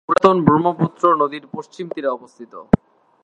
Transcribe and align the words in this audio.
পুরাতন 0.09 0.37
ব্রহ্মপুত্র 0.45 1.03
নদীর 1.21 1.45
পশ্চিম 1.55 1.85
তীরে 1.89 2.09
অবস্থিত। 2.17 2.53